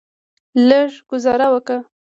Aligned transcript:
لږه 0.67 0.99
ګوزاره 1.09 1.47
وکه. 1.53 1.77